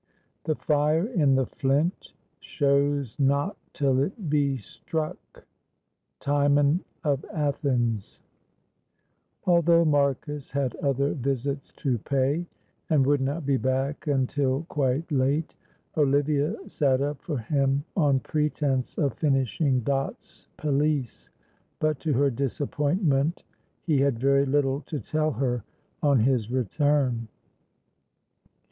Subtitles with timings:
[0.45, 5.45] "The fire in the flint Shows not till it be struck."
[6.19, 8.19] Timon of Athens.
[9.45, 12.47] Although Marcus had other visits to pay,
[12.89, 15.53] and would not be back until quite late,
[15.95, 21.29] Olivia sat up for him on pretence of finishing Dot's pelisse,
[21.77, 23.43] but to her disappointment
[23.83, 25.63] he had very little to tell her
[26.01, 27.27] on his return.